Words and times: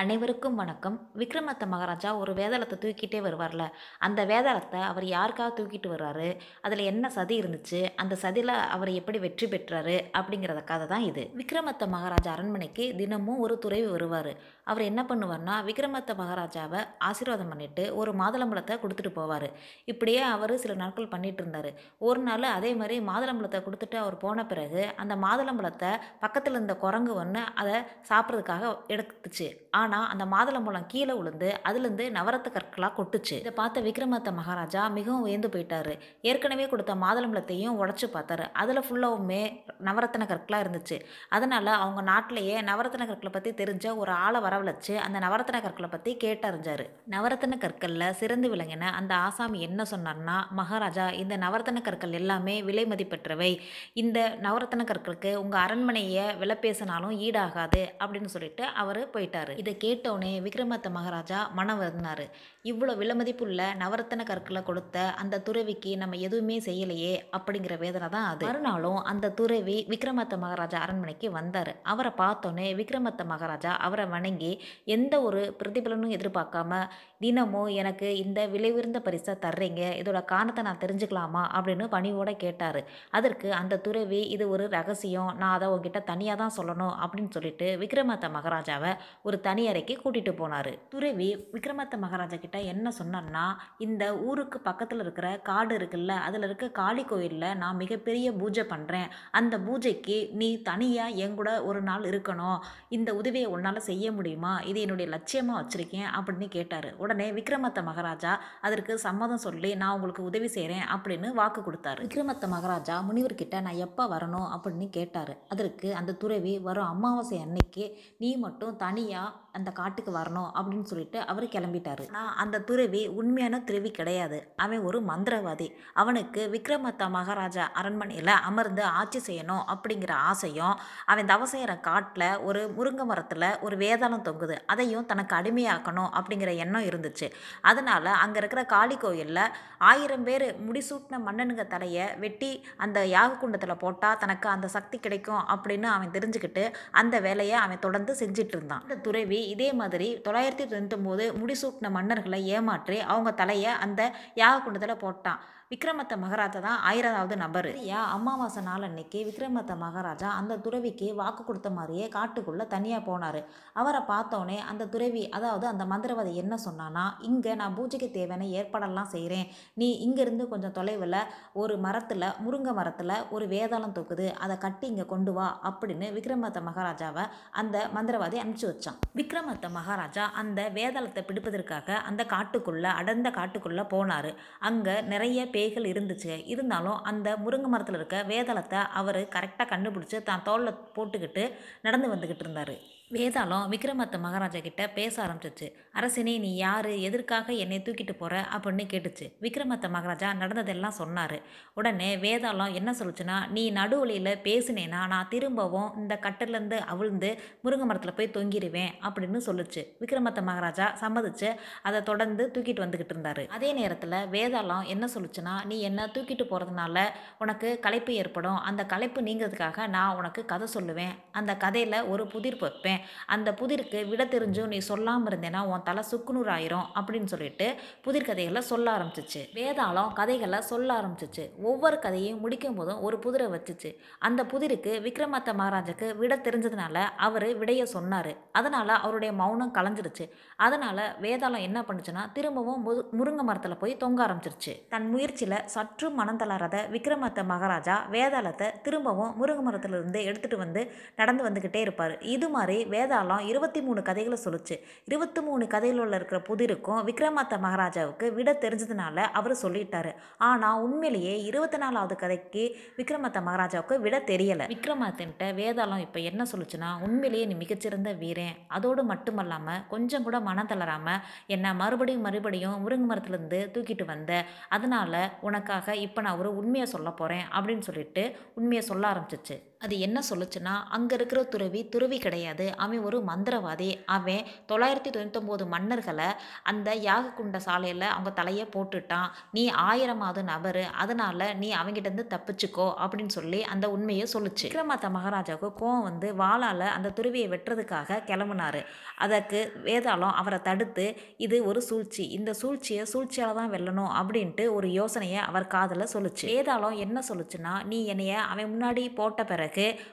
அனைவருக்கும் 0.00 0.58
வணக்கம். 0.60 0.96
விக்ரமத்த 1.20 1.64
மகாராஜா 1.72 2.10
ஒரு 2.20 2.32
வேதாளத்தை 2.38 2.76
தூக்கிட்டே 2.82 3.18
வருவார்ல. 3.24 3.64
அந்த 4.06 4.20
வேதாளத்தை 4.30 4.80
அவர் 4.90 5.06
யாருக்காக 5.14 5.48
தூக்கிட்டு 5.56 5.88
வர்றாரு? 5.92 6.28
அதில் 6.66 6.82
என்ன 6.90 7.08
சதி 7.16 7.34
இருந்துச்சு? 7.40 7.80
அந்த 8.02 8.14
சதியில் 8.22 8.52
அவர் 8.74 8.90
எப்படி 9.00 9.18
வெற்றி 9.24 9.46
பெற்றாரு? 9.54 9.96
அப்படிங்கிறத 10.18 10.60
கதை 10.70 10.86
தான் 10.92 11.04
இது. 11.08 11.24
விக்ரமத்த 11.40 11.88
மகாராஜா 11.94 12.30
அரண்மனைக்கு 12.36 12.86
தினமும் 13.00 13.42
ஒரு 13.46 13.56
துறைவு 13.64 13.90
வருவார். 13.96 14.30
அவர் 14.70 14.84
என்ன 14.90 15.02
பண்ணுவார்னா 15.10 15.56
விக்ரமத்த 15.68 16.14
மகாராஜாவை 16.22 16.80
ஆசீர்வாதம் 17.08 17.50
பண்ணிட்டு 17.54 17.84
ஒரு 18.02 18.14
மாதுளம்பழத்தை 18.22 18.76
கொடுத்துட்டு 18.84 19.12
போவார். 19.18 19.48
இப்படியே 19.92 20.22
அவர் 20.34 20.54
சில 20.64 20.78
நாட்கள் 20.82 21.12
பண்ணிட்டு 21.16 21.42
இருந்தார். 21.44 21.70
ஒரு 22.08 22.22
நாள் 22.28 22.48
அதே 22.56 22.72
மாதிரி 22.82 22.98
மாதுளம்பழத்தை 23.10 23.62
கொடுத்துட்டு 23.66 23.98
அவர் 24.04 24.18
போன 24.24 24.46
பிறகு 24.54 24.84
அந்த 25.04 25.16
மாதுளம்பழத்தை 25.26 25.92
பக்கத்தில் 26.24 26.58
இருந்த 26.58 26.76
குரங்கு 26.86 27.14
ஒன்று 27.24 27.44
அதை 27.62 27.76
சாப்பிட்றதுக்காக 28.12 28.74
எடுத்துச்சு. 28.96 29.48
ஆனால் 29.80 29.88
அந்த 29.96 30.24
மாதுளம்பழம் 30.24 30.86
கீழே 30.86 31.14
விழுந்து 31.14 31.60
அதுலேருந்து 31.68 32.04
நவரத்த 32.18 32.48
கற்களாக 32.56 32.92
கொட்டுச்சு. 32.98 33.36
இதை 33.42 33.52
பார்த்த 33.52 33.80
விக்ரமாதித்த 33.80 34.32
மகாராஜா 34.32 34.88
மிகவும் 34.88 35.20
உயர்ந்து 35.20 35.48
போயிட்டாரு. 35.48 35.98
ஏற்கனவே 36.22 36.66
கொடுத்த 36.68 36.94
மாதுளம்பழத்தையும் 36.94 37.78
உடச்சி 37.80 38.06
பார்த்தாரு. 38.14 38.46
அதில் 38.52 38.82
ஃபுல்லாவுமே 38.86 39.42
நவரத்தன 39.88 40.26
கற்களாக 40.32 40.64
இருந்துச்சு. 40.64 40.98
அதனால் 41.28 41.66
அவங்க 41.66 42.02
நாட்டிலேயே 42.02 42.56
நவரத்தன 42.60 43.06
கற்களை 43.10 43.32
பற்றி 43.32 43.52
தெரிஞ்ச 43.62 43.96
ஒரு 43.96 44.12
ஆளை 44.12 44.40
வரவழைச்சு 44.40 44.96
அந்த 45.06 45.18
நவரத்தன 45.26 45.60
கற்களை 45.66 45.90
பற்றி 45.90 46.16
கேட்டறிஞ்சாரு. 46.24 46.86
நவரத்தன 47.14 47.58
கற்களில் 47.58 48.16
சிறந்து 48.20 48.48
விளங்கின 48.54 48.90
அந்த 49.00 49.14
ஆசாமி 49.14 49.60
என்ன 49.60 49.84
சொன்னார்னா 49.92 50.36
மகாராஜா 50.60 51.10
இந்த 51.22 51.36
நவரத்தன 51.36 51.82
கற்கள் 51.82 52.12
எல்லாமே 52.12 52.62
விலை 52.62 52.84
மதிப்பெற்றவை. 52.84 53.58
இந்த 53.92 54.18
நவரத்தன 54.42 54.84
கற்களுக்கு 54.90 55.34
உங்கள் 55.34 55.60
அரண்மனையை 55.60 56.36
விலை 56.36 56.56
பேசினாலும் 56.56 57.16
ஈடாகாது 57.26 57.82
அப்படின்னு 58.02 58.30
சொல்லிட்டு 58.34 58.64
அவர் 58.82 59.00
போயிட்டாரு. 59.14 59.58
இது 59.58 59.69
கேட்டவுடனே 59.76 60.40
விக்ரமாதித்த 60.40 60.90
மகாராஜா 60.90 61.50
மனம் 61.54 61.80
வருந்தினார். 61.80 62.30
இவ்வளோ 62.64 62.92
விலமதிப்புள்ள 63.00 63.60
நவரத்தன 63.82 64.24
கற்களை 64.30 64.60
கொடுத்த 64.62 64.96
அந்த 65.20 65.40
துறவிக்கு 65.40 65.96
நம்ம 65.96 66.16
எதுவுமே 66.16 66.56
செய்யலையே 66.58 67.12
அப்படிங்கிற 67.36 67.78
வேதனை 67.78 68.08
தான் 68.08 68.26
அது. 68.32 68.44
மறுநாளும் 68.46 68.98
அந்த 69.10 69.30
துறவி 69.38 69.76
விக்ரமத்த 69.92 70.36
மகாராஜா 70.42 70.78
அரண்மனைக்கு 70.78 71.28
வந்தார். 71.30 71.70
அவரை 71.82 72.12
பார்த்தோன்னே 72.18 72.66
விக்ரமத்த 72.80 73.24
மகாராஜா 73.24 73.70
அவரை 73.86 74.04
வணங்கி 74.06 74.52
எந்த 74.96 75.22
ஒரு 75.22 75.40
பிரதிபலனும் 75.62 76.12
எதிர்பார்க்காம 76.16 76.82
தினமும் 77.24 77.70
எனக்கு 77.80 78.10
இந்த 78.16 78.46
விலை 78.46 78.72
உயர்ந்த 78.72 79.00
பரிசை 79.00 79.34
தர்றீங்க. 79.46 79.80
இதோட 80.02 80.20
காரணத்தை 80.24 80.64
நான் 80.64 80.82
தெரிஞ்சுக்கலாமா? 80.84 81.44
அப்படின்னு 81.56 81.86
பணிவோட 81.96 82.36
கேட்டார். 82.36 82.80
அதற்கு 83.10 83.48
அந்த 83.60 83.80
துறவி 83.88 84.20
இது 84.36 84.44
ஒரு 84.48 84.66
ரகசியம். 84.68 85.32
நான் 85.40 85.56
அதை 85.56 85.68
உங்ககிட்ட 85.68 86.02
தனியாக 86.12 86.38
தான் 86.42 86.56
சொல்லணும். 86.58 86.94
அப்படின்னு 87.02 87.30
சொல்லிட்டு 87.30 87.66
விக்ரமத்த 87.84 88.32
மகாராஜாவை 88.36 88.92
ஒரு 89.22 89.40
தனி 89.40 89.64
அறைக்கு 89.68 89.96
கூட்டிகிட்டு 90.04 90.34
போனார். 90.42 90.72
துறவி 90.88 91.30
விக்ரமத்த 91.56 91.96
மகாராஜா 92.06 92.36
கிட்ட 92.36 92.49
கிட்ட 92.50 92.70
என்ன 92.72 92.88
சொன்னார்னா 92.98 93.42
இந்த 93.84 94.04
ஊருக்கு 94.28 94.58
பக்கத்தில் 94.68 95.02
இருக்கிற 95.02 95.26
காடு 95.48 95.72
இருக்குல்ல 95.78 96.12
அதில் 96.26 96.44
இருக்க 96.46 96.66
காளி 96.78 97.02
கோயிலில் 97.10 97.46
நான் 97.60 97.78
மிகப்பெரிய 97.82 98.28
பூஜை 98.40 98.64
பண்ணுறேன் 98.72 99.10
அந்த 99.38 99.54
பூஜைக்கு 99.66 100.16
நீ 100.40 100.48
தனியாக 100.68 101.16
என் 101.24 101.36
கூட 101.40 101.50
ஒரு 101.68 101.80
நாள் 101.88 102.04
இருக்கணும். 102.10 102.58
இந்த 102.96 103.10
உதவியை 103.20 103.48
உன்னால் 103.54 103.78
செய்ய 103.90 104.06
முடியுமா? 104.16 104.52
இது 104.70 104.78
என்னுடைய 104.86 105.08
லட்சியமாக 105.14 105.60
வச்சுருக்கேன் 105.60 106.08
அப்படின்னு 106.18 106.48
கேட்டார். 106.56 106.88
உடனே 107.02 107.28
விக்ரமத்த 107.38 107.84
மகாராஜா 107.90 108.32
அதற்கு 108.68 108.96
சம்மதம் 109.06 109.44
சொல்லி 109.46 109.70
நான் 109.82 109.94
உங்களுக்கு 109.98 110.24
உதவி 110.30 110.50
செய்கிறேன் 110.56 110.84
அப்படின்னு 110.96 111.30
வாக்கு 111.40 111.62
கொடுத்தாரு. 111.68 112.02
விக்ரமத்த 112.06 112.50
மகாராஜா 112.56 112.96
முனிவர்கிட்ட 113.10 113.60
நான் 113.68 113.82
எப்போ 113.86 114.06
வரணும் 114.14 114.48
அப்படின்னு 114.56 114.88
கேட்டார். 114.98 115.32
அதற்கு 115.54 115.90
அந்த 116.00 116.16
துறவி 116.24 116.56
வரும் 116.68 116.90
அமாவாசை 116.94 117.38
அன்னைக்கு 117.46 117.86
நீ 118.24 118.32
மட்டும் 118.46 118.76
தனியாக 118.84 119.36
அந்த 119.58 119.70
காட்டுக்கு 119.78 120.10
வரணும் 120.18 120.50
அப்படின்னு 120.58 120.88
சொல்லிட்டு 120.90 121.18
அவர் 121.30 121.46
கிளம்பிட்டாரு. 121.54 122.04
நான் 122.16 122.36
அந்த 122.42 122.62
துறவி 122.68 123.02
உண்மையான 123.20 123.60
துறவி 123.68 123.90
கிடையாது. 123.98 124.38
அவன் 124.64 124.84
ஒரு 124.88 124.98
மந்திரவாதி. 125.10 125.68
அவனுக்கு 126.02 126.42
விக்ரமத்த 126.54 127.08
மகாராஜா 127.16 127.64
அரண்மனையில் 127.80 128.32
அமர்ந்து 128.48 128.82
ஆட்சி 129.00 129.20
செய்யணும் 129.28 129.64
அப்படிங்கிற 129.72 130.12
ஆசையும் 130.30 130.74
அவன் 131.12 131.30
தவ 131.32 131.46
செய்கிற 131.52 131.72
காட்டில் 131.88 132.28
ஒரு 132.48 132.60
முருங்கை 132.76 133.04
மரத்தில் 133.10 133.48
ஒரு 133.66 133.76
வேதாளம் 133.82 134.26
தொங்குது. 134.28 134.56
அதையும் 134.72 135.08
தனக்கு 135.10 135.34
அடிமையாக்கணும் 135.40 136.10
அப்படிங்கிற 136.18 136.52
எண்ணம் 136.64 136.88
இருந்துச்சு. 136.90 137.28
அதனால் 137.70 138.10
அங்கே 138.22 138.40
இருக்கிற 138.42 138.64
காளி 138.74 138.98
கோயிலில் 139.04 139.42
ஆயிரம் 139.90 140.24
பேர் 140.28 140.46
முடிசூட்டின 140.66 141.20
மன்னனுங்க 141.26 141.66
தலையை 141.74 142.06
வெட்டி 142.24 142.52
அந்த 142.84 142.98
யாக 143.14 143.38
குண்டத்தில் 143.42 143.80
போட்டால் 143.84 144.18
தனக்கு 144.24 144.48
அந்த 144.54 144.70
சக்தி 144.76 144.98
கிடைக்கும் 145.06 145.44
அப்படின்னு 145.54 145.88
அவன் 145.96 146.14
தெரிஞ்சுக்கிட்டு 146.16 146.64
அந்த 147.02 147.14
வேலையை 147.28 147.56
அவன் 147.64 147.84
தொடர்ந்து 147.86 148.12
செஞ்சிட்டு 148.22 148.56
இருந்தான். 148.56 148.84
இந்த 148.86 148.98
துறவி 149.06 149.40
இதே 149.54 149.70
மாதிரி 149.82 150.10
தொள்ளாயிரத்தி 150.28 150.66
தொண்ணூத்தொம்போது 150.72 151.26
முடிசூட்டின 151.40 151.90
மன்னர்கள் 151.98 152.28
ஏமாற்றி 152.38 152.98
அவங்க 152.98 153.32
தலையை 153.32 153.70
அந்த 153.70 154.12
யாக 154.34 154.60
குண்டத்தில் 154.60 155.02
போட்டான். 155.02 155.40
விக்ரமத்த 155.72 156.14
மகாராஜா 156.22 156.60
தான் 156.64 156.80
ஆயிரதாவது 156.88 157.34
நபர். 157.42 157.66
ஐயா 157.80 157.98
அமாவாசை 158.14 158.62
நாள் 158.68 158.84
அன்னைக்கு 158.86 159.18
விக்ரமத்த 159.26 159.72
மகாராஜா 159.82 160.28
அந்த 160.38 160.54
துறவிக்கு 160.64 161.08
வாக்கு 161.20 161.42
கொடுத்த 161.48 161.68
மாதிரியே 161.76 162.06
காட்டுக்குள்ளே 162.14 162.64
தனியாக 162.72 163.02
போனார். 163.08 163.38
அவரை 163.80 164.00
பார்த்தோன்னே 164.08 164.56
அந்த 164.70 164.84
துறவி 164.94 165.22
அதாவது 165.38 165.66
அந்த 165.72 165.84
மந்திரவாதி 165.92 166.32
என்ன 166.42 166.54
சொன்னான்னா 166.64 167.04
இங்கே 167.28 167.52
நான் 167.60 167.76
பூஜைக்கு 167.76 168.08
தேவையான 168.16 168.48
ஏற்பாடெல்லாம் 168.60 169.12
செய்கிறேன் 169.14 169.46
நீ 169.82 169.88
இங்கேருந்து 170.06 170.46
கொஞ்சம் 170.54 170.74
தொலைவில் 170.78 171.18
ஒரு 171.62 171.76
மரத்தில் 171.86 172.28
முருங்கை 172.46 172.74
மரத்தில் 172.80 173.14
ஒரு 173.36 173.46
வேதாளம் 173.54 173.94
தொக்குது. 174.00 174.26
அதை 174.46 174.56
கட்டி 174.66 174.86
இங்கே 174.92 175.06
கொண்டு 175.14 175.34
வா 175.38 175.46
அப்படின்னு 175.72 176.10
விக்ரமத்த 176.18 176.64
மகாராஜாவை 176.70 177.26
அந்த 177.62 177.84
மந்திரவாதி 177.98 178.42
அனுப்பிச்சி 178.42 178.68
வச்சான். 178.72 179.00
விக்ரமத்த 179.20 179.72
மகாராஜா 179.78 180.26
அந்த 180.42 180.60
வேதாளத்தை 180.80 181.24
பிடிப்பதற்காக 181.30 182.02
அந்த 182.10 182.22
காட்டுக்குள்ளே 182.34 182.92
அடர்ந்த 183.02 183.28
காட்டுக்குள்ளே 183.40 183.86
போனார். 183.96 184.30
அங்கே 184.70 184.98
நிறைய 185.14 185.40
பேர் 185.46 185.58
பேய்கள் 185.60 185.90
இருந்துச்சு. 185.92 186.34
இருந்தாலும் 186.52 187.00
அந்த 187.12 187.28
முருங்கை 187.46 187.72
மரத்தில் 187.72 188.00
இருக்க 188.00 188.18
வேதாளத்தை 188.28 188.80
அவர் 189.00 189.22
கரெக்டாக 189.36 189.72
கண்டுபிடிச்சி 189.72 190.18
தான் 190.22 190.46
தோளில் 190.50 190.78
போட்டுக்கிட்டு 190.96 191.42
நடந்து 191.82 192.14
வந்துக்கிட்டு 192.14 192.44
இருந்தார். 192.46 192.76
வேதாளம் 193.14 193.70
விக்ரமத்த 193.70 194.18
மகாராஜா 194.18 194.58
கிட்ட 194.58 194.88
பேச 194.88 195.14
ஆரம்பிச்சிச்சு 195.26 195.72
அரசனே 195.92 196.38
நீ 196.38 196.56
யார்? 196.56 196.86
எதற்காக 196.86 197.52
என்னை 197.52 197.78
தூக்கிட்டு 197.78 198.12
போகிற 198.12 198.46
அப்படின்னு 198.56 198.84
கேட்டுச்சு. 198.92 199.32
விக்ரமத்த 199.40 199.88
மகாராஜா 199.88 200.32
நடந்ததெல்லாம் 200.32 200.90
சொன்னார். 200.90 201.40
உடனே 201.74 202.16
வேதாளம் 202.16 202.72
என்ன 202.72 202.94
சொல்லுச்சுன்னா 202.98 203.50
நீ 203.50 203.72
நடுவழியில் 203.72 204.38
பேசினேன்னா 204.44 205.06
நான் 205.06 205.26
திரும்பவும் 205.28 205.94
இந்த 205.96 206.18
கட்டிலேருந்து 206.22 206.78
அவிழ்ந்து 206.78 207.40
முருங்கை 207.64 207.84
மரத்தில் 207.84 208.14
போய் 208.14 208.30
தொங்கிடுவேன் 208.34 208.92
அப்படின்னு 209.02 209.40
சொல்லுச்சு. 209.46 209.84
விக்ரமத்த 210.00 210.42
மகாராஜா 210.42 210.96
சம்மதிச்சு 211.00 211.54
அதை 211.82 212.02
தொடர்ந்து 212.02 212.50
தூக்கிட்டு 212.54 212.84
வந்துக்கிட்டு 212.84 213.14
இருந்தார். 213.16 213.46
அதே 213.46 213.72
நேரத்தில் 213.72 214.18
வேதாளம் 214.36 214.84
என்ன 214.84 215.08
சொல்லுச்சுன்னா 215.14 215.64
நீ 215.64 215.80
என்ன 215.80 216.06
தூக்கிட்டு 216.06 216.46
போகிறதுனால 216.50 217.08
உனக்கு 217.38 217.78
களைப்பு 217.80 218.14
ஏற்படும். 218.14 218.56
அந்த 218.56 218.84
களைப்பு 218.84 219.22
நீங்கிறதுக்காக 219.22 219.88
நான் 219.88 220.16
உனக்கு 220.16 220.44
கதை 220.44 220.68
சொல்லுவேன். 220.74 221.14
அந்த 221.32 221.56
கதையில் 221.56 222.02
ஒரு 222.02 222.26
புதிர் 222.26 222.58
வைப்பேன். 222.60 222.98
அந்த 223.34 223.48
புதிருக்கு 223.60 223.98
விட 224.10 224.24
தெரிஞ்சும் 224.34 224.70
நீ 224.74 224.78
சொல்லாமல் 224.90 225.30
இருந்தேன்னா 225.30 225.62
உன் 225.72 225.86
தலை 225.88 226.04
சுக்குநூறு 226.10 226.50
ஆயிரும் 226.56 226.86
அப்படின்னு 227.00 227.30
சொல்லிட்டு 227.34 227.66
புதிர் 228.06 228.26
கதைகளை 228.28 228.62
சொல்ல 228.70 228.86
ஆரம்பிச்சிச்சு. 228.96 229.42
வேதாளம் 229.58 230.12
கதைகளை 230.12 230.60
சொல்ல 230.70 230.88
ஆரம்பிச்சிச்சு. 231.00 231.44
ஒவ்வொரு 231.70 231.98
கதையும் 231.98 232.40
முடிக்கும் 232.44 232.78
போதும் 232.80 233.02
ஒரு 233.08 233.18
புதிரை 233.18 233.46
வச்சுச்சு. 233.54 233.92
அந்த 234.28 234.40
புதிருக்கு 234.52 234.92
விக்ரமாத்த 235.06 235.52
மகாராஜுக்கு 235.60 236.08
விட 236.22 236.36
தெரிஞ்சதுனால 236.46 236.96
அவர் 237.26 237.48
விடைய 237.60 237.82
சொன்னார். 237.94 238.32
அதனால் 238.52 238.94
அவருடைய 239.04 239.32
மௌனம் 239.40 239.74
கலைஞ்சிருச்சு. 239.78 240.24
அதனால் 240.66 241.04
வேதாளம் 241.24 241.66
என்ன 241.68 241.78
பண்ணுச்சுன்னா 241.88 242.24
திரும்பவும் 242.32 242.82
முரு 242.86 243.02
முருங்கை 243.18 243.44
மரத்தில் 243.48 243.80
போய் 243.82 243.92
தொங்க 244.02 244.18
ஆரம்பிச்சிருச்சு. 244.26 244.72
தன் 244.92 245.08
முயற்சியில் 245.10 245.56
சற்று 245.74 246.08
மனம் 246.18 246.40
தளராத 246.40 246.76
விக்ரமாத்த 246.94 247.44
மகாராஜா 247.52 247.96
வேதாளத்தை 248.14 248.68
திரும்பவும் 248.86 249.34
முருங்கை 249.40 249.64
மரத்திலிருந்து 249.66 250.20
எடுத்துகிட்டு 250.28 250.58
வந்து 250.64 250.82
நடந்து 251.20 251.44
வந்துக்கிட்டே 251.46 251.80
இருப்பார். 251.86 252.14
இது 252.34 252.48
மாதிரி 252.56 252.76
வேதாளம் 252.94 253.44
இருபத்தி 253.50 253.80
மூணு 253.86 254.02
கதைகளை 254.08 254.38
சொல்லுச்சு. 254.44 254.76
இருபத்தி 255.08 255.40
மூணு 255.48 255.64
கதைகளில் 255.74 256.16
இருக்கிற 256.18 256.40
புதிருக்கும் 256.48 257.00
விக்ரமாத்த 257.08 257.58
மகாராஜாவுக்கு 257.66 258.26
விட 258.38 258.52
தெரிஞ்சதுனால 258.64 259.26
அவர் 259.40 259.54
சொல்லிட்டாரு. 259.62 260.12
ஆனால் 260.50 260.80
உண்மையிலேயே 260.86 261.34
இருபத்தி 261.50 261.80
நாலாவது 261.84 262.16
கதைக்கு 262.22 262.64
விக்ரமாத்த 262.98 263.40
மகாராஜாவுக்கு 263.48 263.98
விட 264.06 264.18
தெரியலை. 264.32 264.66
விக்ரமாத்தன்ட்ட 264.74 265.52
வேதாளம் 265.60 266.04
இப்போ 266.06 266.20
என்ன 266.30 266.46
சொல்லுச்சுன்னா 266.52 266.90
உண்மையிலேயே 267.08 267.46
நீ 267.52 267.56
மிகச்சிறந்த 267.64 268.12
வீரன். 268.22 268.56
அதோடு 268.78 269.04
மட்டுமல்லாமல் 269.12 269.82
கொஞ்சம் 269.94 270.26
கூட 270.28 270.36
மனம் 270.48 270.70
தளராமல் 270.72 271.22
என்னை 271.56 271.72
மறுபடியும் 271.82 272.26
மறுபடியும் 272.28 272.78
முருங்கை 272.84 273.08
மரத்துலேருந்து 273.10 273.60
தூக்கிட்டு 273.74 274.04
வந்த 274.12 274.32
அதனால் 274.76 275.20
உனக்காக 275.48 275.96
இப்போ 276.06 276.20
நான் 276.26 276.40
ஒரு 276.42 276.52
உண்மையை 276.62 276.86
சொல்ல 276.94 277.10
போகிறேன் 277.20 277.46
அப்படின்னு 277.56 277.86
சொல்லிட்டு 277.90 278.24
உண்மையை 278.60 278.84
சொல்ல 278.90 279.04
ஆரம்பிச்சிச்சு. 279.12 279.56
அது 279.84 279.94
என்ன 279.98 280.18
சொல்லுச்சுன்னா 280.28 280.72
அங்கே 280.96 281.14
இருக்கிற 281.14 281.40
துறவி 281.42 281.80
துறவி 281.88 282.16
கிடையாது. 282.18 282.64
அவன் 282.76 283.04
ஒரு 283.08 283.18
மந்திரவாதி. 283.28 283.88
அவன் 284.16 284.48
தொள்ளாயிரத்தி 284.70 285.10
தொண்ணூத்தொம்போது 285.14 285.64
மன்னர்களை 285.74 286.26
அந்த 286.70 286.88
யாக 287.06 287.30
குண்ட 287.38 287.58
சாலையில் 287.66 288.06
அவங்க 288.06 288.30
தலையை 288.40 288.64
போட்டுட்டான். 288.74 289.30
நீ 289.52 289.62
ஆயிரமாவது 289.84 290.42
நபர். 290.50 290.80
அதனால் 291.02 291.46
நீ 291.62 291.70
அவங்கிட்டேருந்து 291.74 292.26
தப்பிச்சுக்கோ 292.34 292.88
அப்படின்னு 293.04 293.34
சொல்லி 293.38 293.60
அந்த 293.74 293.88
உண்மையை 293.90 294.26
சொல்லுச்சு. 294.34 294.66
விக்ரமாத்த 294.68 295.10
மகாராஜாவுக்கு 295.16 295.70
கோவம் 295.80 296.06
வந்து 296.08 296.30
வாளால் 296.42 296.86
அந்த 296.96 297.14
துருவியை 297.20 297.48
வெட்டுறதுக்காக 297.54 298.20
கிளம்புனாரு. 298.28 298.82
அதற்கு 299.26 299.62
வேதாளம் 299.88 300.36
அவரை 300.42 300.60
தடுத்து 300.68 301.06
இது 301.46 301.56
ஒரு 301.70 301.82
சூழ்ச்சி. 301.88 302.26
இந்த 302.38 302.50
சூழ்ச்சியை 302.60 303.06
சூழ்ச்சியால் 303.14 303.58
தான் 303.60 303.72
வெல்லணும் 303.76 304.12
அப்படின்ட்டு 304.20 304.66
ஒரு 304.76 304.90
யோசனையை 305.00 305.40
அவர் 305.48 305.70
காதில் 305.76 306.10
சொல்லுச்சு. 306.14 306.46
வேதாளம் 306.52 307.00
என்ன 307.06 307.18
சொல்லுச்சுன்னா 307.30 307.74
நீ 307.92 308.00
என்னைய 308.14 308.36
அவன் 308.52 308.72
முன்னாடி 308.74 309.02
போட்ட 309.14 309.40
பிறகு 309.44 309.68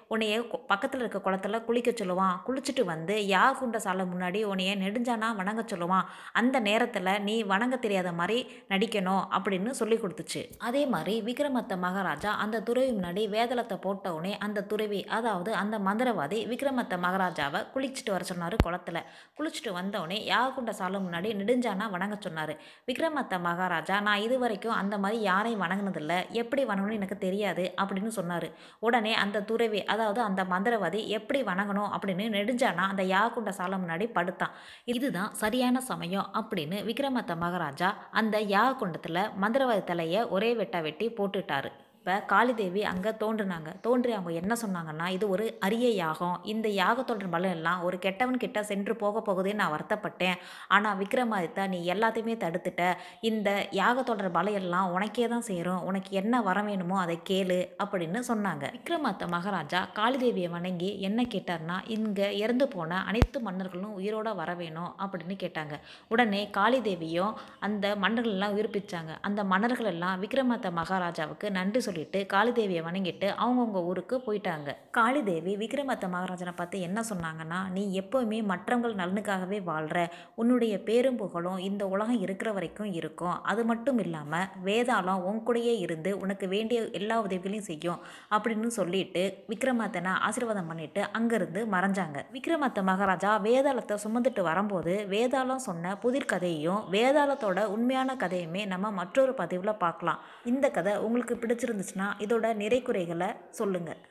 உன்னைய 0.10 0.66
பக்கத்தில் 0.68 1.00
இருக்க 1.00 1.32
குளத்துல 1.32 1.64
குளிக்க 1.66 1.92
சொல்லுவான். 1.92 2.36
குளிச்சுட்டு 2.48 2.84
வந்து 2.86 3.16
யாகுண்ட 3.16 3.76
சாலை 3.76 4.06
முன்னாடி 4.06 4.40
உன்னைய 4.52 4.74
நெடுஞ்சானா 4.84 5.36
வணங்க 5.36 5.62
சொல்லுவான். 5.62 6.06
அந்த 6.34 6.60
நேரத்தில் 6.60 7.22
நீ 7.22 7.44
வணங்க 7.44 7.76
தெரியாத 7.78 8.12
மாதிரி 8.12 8.38
நடிக்கணும் 8.70 9.24
அப்படின்னு 9.38 9.70
சொல்லி 9.70 9.96
கொடுத்துச்சு. 9.96 10.44
அதே 10.58 10.86
மாதிரி 10.86 11.22
விக்ரமத்த 11.22 11.78
மகாராஜா 11.78 12.32
அந்த 12.34 12.62
துறவி 12.62 12.92
முன்னாடி 12.92 13.30
வேதளத்தை 13.30 13.78
போட்ட 13.78 14.14
உடனே 14.14 14.38
அந்த 14.38 14.64
துறவி 14.64 15.06
அதாவது 15.06 15.54
அந்த 15.54 15.80
மந்திரவாதி 15.80 16.40
விக்ரமத்த 16.54 17.00
மகாராஜாவை 17.06 17.62
குளிச்சுட்டு 17.74 18.12
வர 18.12 18.24
சொன்னார் 18.24 18.56
குளத்துல. 18.66 18.98
குளிச்சுட்டு 19.38 19.72
வந்தவுடனே 19.72 20.30
யாகுண்ட 20.30 20.70
சாலை 20.70 21.00
முன்னாடி 21.00 21.32
நெடுஞ்சானா 21.42 21.90
வணங்க 21.90 22.18
சொன்னார். 22.20 22.54
விக்ரமத்த 22.88 23.40
மகாராஜா 23.40 24.00
நான் 24.00 24.20
இது 24.20 24.40
வரைக்கும் 24.40 24.74
அந்த 24.74 24.98
மாதிரி 24.98 25.22
யாரையும் 25.22 25.62
வணங்கினதில்லை. 25.62 26.30
எப்படி 26.32 26.66
வணங்கணும்னு 26.66 27.00
எனக்கு 27.02 27.18
தெரியாது 27.18 27.74
அப்படின்னு 27.82 28.08
சொன்னார். 28.08 28.50
உடனே 28.80 29.14
அந்த 29.14 29.44
துறவி 29.52 29.82
அதாவது 29.94 30.22
அந்த 30.28 30.42
மந்திரவாதி 30.54 31.02
எப்படி 31.18 31.42
வணங்கணும் 31.50 31.94
அப்படின்னு 31.96 32.26
நெடுஞ்சானா 32.38 32.86
அந்த 32.92 33.06
யாகுண்ட 33.16 33.54
சாலை 33.60 33.78
முன்னாடி 33.84 34.08
படுத்தான். 34.18 34.54
இதுதான் 34.96 35.34
சரியான 35.42 35.82
சமயம் 35.92 36.30
அப்படின்னு 36.42 36.80
விக்ரமத்த 36.92 37.36
மகாராஜா 37.46 37.92
அந்த 38.22 38.38
யாகுண்டத்தில் 38.56 39.24
மந்திரவாதி 39.44 39.84
தலையை 39.92 40.24
ஒரே 40.38 40.52
வெட்டா 40.62 40.82
வெட்டி 40.88 41.10
போட்டுட்டாரு. 41.20 41.72
இப்போ 42.08 42.20
காளிதேவி 42.32 42.82
அங்கே 42.90 43.12
தோன்றுனாங்க. 43.22 43.70
தோன்றி 43.86 44.12
அவங்க 44.18 44.32
என்ன 44.42 44.54
சொன்னாங்கன்னா 44.62 45.08
இது 45.16 45.26
ஒரு 45.34 45.46
அரிய 45.66 45.88
யாகம். 45.96 46.38
இந்த 46.52 46.68
யாகத்தோட 46.78 47.26
பலன் 47.34 47.56
எல்லாம் 47.56 47.82
ஒரு 47.88 47.98
கெட்டவன் 48.06 48.40
கிட்ட 48.44 48.60
சென்று 48.70 48.94
போக 49.02 49.22
போகுதுன்னு 49.26 49.60
நான் 49.62 49.74
வருத்தப்பட்டேன். 49.74 50.38
ஆனால் 50.76 50.96
விக்ரமாதித்தா 51.02 51.64
நீ 51.74 51.80
எல்லாத்தையுமே 51.94 52.36
தடுத்துட்ட. 52.44 52.84
இந்த 53.30 53.50
யாகத்தோட 53.80 54.30
பலம் 54.38 54.58
எல்லாம் 54.62 54.94
உனக்கே 54.94 55.26
தான் 55.34 55.46
சேரும். 55.50 55.82
உனக்கு 55.90 56.14
என்ன 56.22 56.42
வர 56.48 56.62
வேணுமோ 56.70 56.96
அதை 57.04 57.18
கேளு 57.32 57.60
அப்படின்னு 57.86 58.22
சொன்னாங்க. 58.30 58.64
விக்ரமாத்த 58.78 59.30
மகாராஜா 59.36 59.82
காளிதேவியை 60.00 60.52
வணங்கி 60.56 60.92
என்ன 61.10 61.28
கேட்டார்னா 61.36 61.78
இங்கே 61.98 62.30
இறந்து 62.44 62.68
போன 62.78 63.02
அனைத்து 63.12 63.44
மன்னர்களும் 63.50 63.98
உயிரோட 64.00 64.36
வர 64.42 64.50
வேணும் 64.62 64.92
அப்படின்னு 65.06 65.38
கேட்டாங்க. 65.44 65.76
உடனே 66.14 66.42
காளிதேவியும் 66.60 67.36
அந்த 67.68 67.96
மன்னர்கள் 68.06 68.38
எல்லாம் 68.38 68.56
உயிர்ப்பிச்சாங்க. 68.58 69.12
அந்த 69.30 69.44
மன்னர்கள் 69.54 69.92
எல்லாம் 69.96 70.18
விக்ரமாத்த 70.26 70.74
மகாராஜாவுக்கு 70.82 71.56
நன்றி 71.60 71.84
சொல்லிட்டு 71.98 72.20
காளிதேவியை 72.32 72.82
வணங்கிட்டு 72.88 73.28
அவங்கவுங்க 73.44 73.80
ஊருக்கு 73.90 74.16
போயிட்டாங்க. 74.26 74.70
காளிதேவி 74.98 75.54
விக்ரமத்த 75.62 76.06
மகாராஜனை 76.14 76.52
பார்த்து 76.58 76.78
என்ன 76.88 77.00
சொன்னாங்கன்னா 77.10 77.60
நீ 77.76 77.84
எப்போவுமே 78.02 78.40
மற்றவங்கள் 78.52 78.98
நலனுக்காகவே 79.00 79.58
வாழ்கிற 79.70 80.00
உன்னுடைய 80.42 80.74
பேரும் 80.88 81.18
புகழும் 81.22 81.62
இந்த 81.68 81.84
உலகம் 81.94 82.20
இருக்கிற 82.26 82.50
வரைக்கும் 82.58 82.92
இருக்கும். 83.00 83.36
அது 83.52 83.62
மட்டும் 83.70 84.00
இல்லாமல் 84.04 84.50
வேதாளம் 84.68 85.24
உன் 85.30 85.42
கூடயே 85.48 85.74
இருந்து 85.86 86.12
உனக்கு 86.24 86.48
வேண்டிய 86.54 86.82
எல்லா 87.00 87.18
உதவிகளையும் 87.26 87.68
செய்யும் 87.70 88.04
அப்படின்னு 88.38 88.70
சொல்லிட்டு 88.80 89.24
விக்ரமாத்தனை 89.54 90.14
ஆசீர்வாதம் 90.28 90.70
பண்ணிட்டு 90.72 91.04
அங்கேருந்து 91.20 91.64
மறைஞ்சாங்க. 91.76 92.18
விக்ரமாத்த 92.36 92.86
மகாராஜா 92.92 93.34
வேதாளத்தை 93.48 93.98
சுமந்துட்டு 94.06 94.44
வரும்போது 94.50 94.96
வேதாளம் 95.16 95.66
சொன்ன 95.68 95.96
புதிர் 96.06 96.30
கதையையும் 96.34 96.84
வேதாளத்தோட 96.98 97.66
உண்மையான 97.78 98.18
கதையுமே 98.26 98.64
நம்ம 98.76 98.94
மற்றொரு 99.02 99.36
பதிவில் 99.42 99.82
பார்க்கலாம். 99.86 100.22
இந்த 100.54 100.66
கதை 100.78 100.96
உங்களுக்கு 101.08 101.36
பிடிச்சிருந்து 101.42 101.87
இருந்துச்சுன்னா 101.88 102.08
இதோட 102.26 102.48
நிறை 102.56 102.80
குறைகளை 102.82 103.30
சொல்லுங்கள் 103.52 104.02